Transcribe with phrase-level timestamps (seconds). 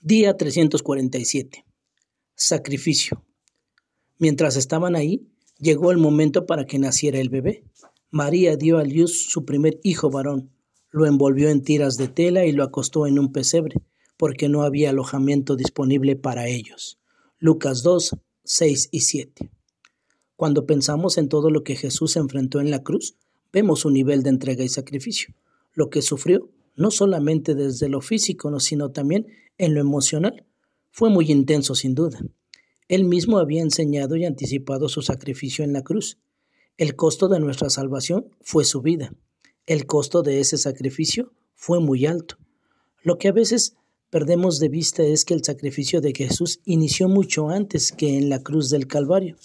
[0.00, 1.64] Día 347.
[2.36, 3.24] Sacrificio.
[4.18, 5.26] Mientras estaban ahí,
[5.58, 7.64] llegó el momento para que naciera el bebé.
[8.08, 10.52] María dio a luz su primer hijo varón,
[10.92, 13.74] lo envolvió en tiras de tela y lo acostó en un pesebre,
[14.16, 17.00] porque no había alojamiento disponible para ellos.
[17.40, 19.50] Lucas 2, 6 y 7.
[20.36, 23.16] Cuando pensamos en todo lo que Jesús enfrentó en la cruz,
[23.52, 25.34] vemos su nivel de entrega y sacrificio,
[25.74, 29.26] lo que sufrió, no solamente desde lo físico, sino también
[29.58, 30.46] en lo emocional.
[30.90, 32.20] Fue muy intenso sin duda.
[32.88, 36.18] Él mismo había enseñado y anticipado su sacrificio en la cruz.
[36.78, 39.12] El costo de nuestra salvación fue su vida.
[39.66, 42.38] El costo de ese sacrificio fue muy alto.
[43.02, 43.76] Lo que a veces
[44.10, 48.42] perdemos de vista es que el sacrificio de Jesús inició mucho antes que en la
[48.42, 49.36] cruz del Calvario.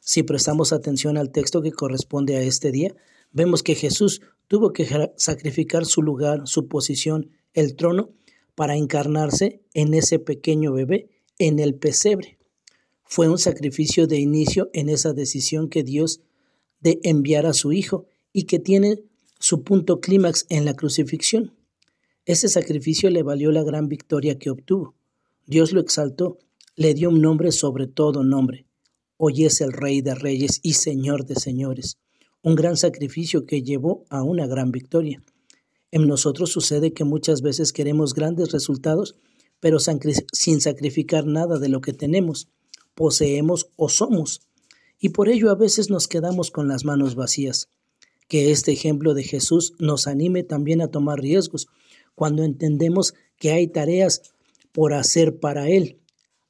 [0.00, 2.94] Si prestamos atención al texto que corresponde a este día,
[3.32, 8.10] vemos que Jesús tuvo que sacrificar su lugar, su posición, el trono,
[8.56, 12.38] para encarnarse en ese pequeño bebé, en el pesebre.
[13.04, 16.22] Fue un sacrificio de inicio en esa decisión que Dios
[16.80, 19.04] de enviar a su Hijo y que tiene
[19.38, 21.54] su punto clímax en la crucifixión.
[22.24, 24.94] Ese sacrificio le valió la gran victoria que obtuvo.
[25.46, 26.38] Dios lo exaltó,
[26.74, 28.66] le dio un nombre sobre todo nombre.
[29.18, 31.98] Hoy es el Rey de Reyes y Señor de Señores,
[32.42, 35.22] un gran sacrificio que llevó a una gran victoria.
[35.90, 39.16] En nosotros sucede que muchas veces queremos grandes resultados,
[39.60, 42.48] pero sin sacrificar nada de lo que tenemos,
[42.94, 44.40] poseemos o somos.
[44.98, 47.68] Y por ello a veces nos quedamos con las manos vacías.
[48.28, 51.68] Que este ejemplo de Jesús nos anime también a tomar riesgos
[52.14, 54.22] cuando entendemos que hay tareas
[54.72, 56.00] por hacer para Él,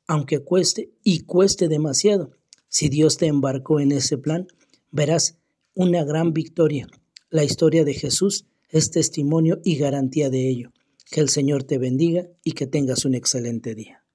[0.07, 2.31] aunque cueste y cueste demasiado.
[2.69, 4.47] Si Dios te embarcó en ese plan,
[4.91, 5.37] verás
[5.75, 6.87] una gran victoria.
[7.31, 10.72] La historia de Jesús es testimonio y garantía de ello.
[11.11, 14.05] Que el Señor te bendiga y que tengas un excelente día.